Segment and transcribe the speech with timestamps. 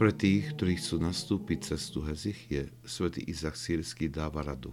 [0.00, 4.72] Pre tých, ktorí chcú nastúpiť cestu Hezichie, svätý Izak Sírsky dáva radu.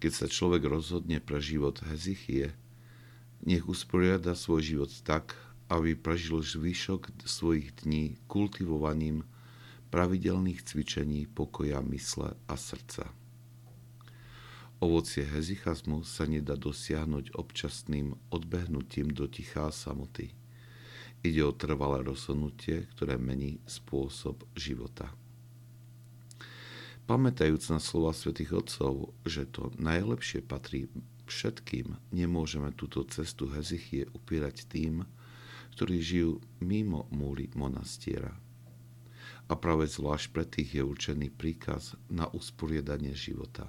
[0.00, 2.56] Keď sa človek rozhodne pre život Hezichie,
[3.44, 5.36] nech usporiada svoj život tak,
[5.68, 9.28] aby prežil zvyšok svojich dní kultivovaním
[9.92, 13.12] pravidelných cvičení pokoja mysle a srdca.
[14.80, 20.32] Ovocie hezichazmu sa nedá dosiahnuť občasným odbehnutím do tichá samoty.
[21.24, 25.08] Ide o trvalé rozhodnutie, ktoré mení spôsob života.
[27.08, 30.92] Pamätajúc na slova svätých Otcov, že to najlepšie patrí
[31.24, 35.08] všetkým, nemôžeme túto cestu hezichie upírať tým,
[35.72, 38.36] ktorí žijú mimo múry monastiera.
[39.48, 43.68] A práve zvlášť pre tých je určený príkaz na usporiadanie života.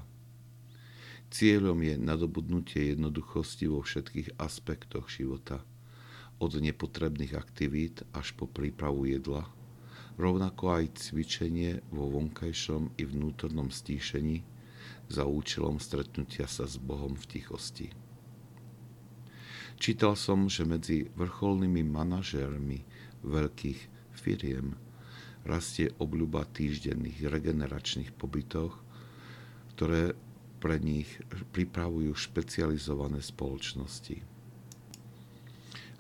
[1.32, 5.64] Cieľom je nadobudnutie jednoduchosti vo všetkých aspektoch života,
[6.40, 9.48] od nepotrebných aktivít až po prípravu jedla,
[10.20, 14.44] rovnako aj cvičenie vo vonkajšom i vnútornom stíšení
[15.08, 17.88] za účelom stretnutia sa s Bohom v tichosti.
[19.76, 22.80] Čítal som, že medzi vrcholnými manažérmi
[23.28, 23.80] veľkých
[24.16, 24.80] firiem
[25.44, 28.82] rastie obľuba týždenných regeneračných pobytoch,
[29.76, 30.16] ktoré
[30.64, 31.12] pre nich
[31.54, 34.35] pripravujú špecializované spoločnosti.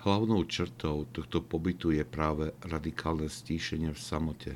[0.06, 4.54] Hlavnou črtou tohto pobytu je práve radikálne stíšenie v samote,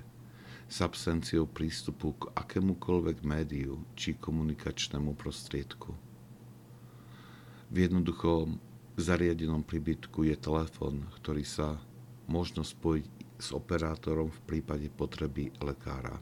[0.69, 5.97] s absenciou prístupu k akémukoľvek médiu či komunikačnému prostriedku.
[7.65, 8.61] V jednoduchom
[8.93, 11.81] zariadenom príbytku je telefon, ktorý sa
[12.29, 16.21] možno spojiť s operátorom v prípade potreby lekára.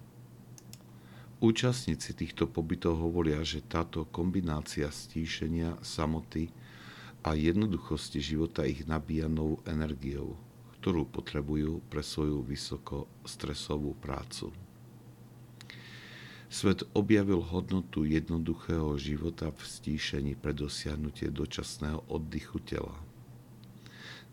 [1.43, 6.47] Účastníci týchto pobytov hovoria, že táto kombinácia stíšenia, samoty
[7.27, 10.39] a jednoduchosti života ich nabíja novú energiou,
[10.79, 14.55] ktorú potrebujú pre svoju vysoko stresovú prácu.
[16.47, 22.95] Svet objavil hodnotu jednoduchého života v stíšení pre dosiahnutie dočasného oddychu tela.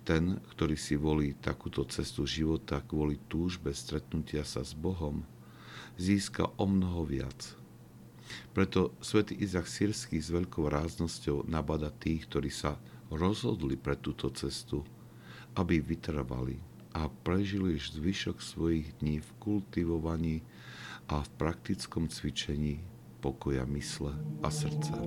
[0.06, 5.26] Ten, ktorý si volí takúto cestu života kvôli túžbe stretnutia sa s Bohom,
[5.98, 7.58] získa o mnoho viac.
[8.54, 12.78] Preto svätý Izak Sírsky s veľkou ráznosťou nabada tých, ktorí sa
[13.10, 14.86] rozhodli pre túto cestu,
[15.58, 16.62] aby vytrvali
[16.94, 20.46] a prežili zvyšok svojich dní v kultivovaní
[21.10, 22.78] a v praktickom cvičení
[23.18, 24.14] pokoja mysle
[24.46, 25.02] a srdca.